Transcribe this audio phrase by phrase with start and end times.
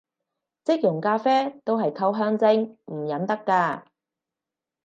[0.63, 3.85] 即溶咖啡都係溝香精，唔飲得咖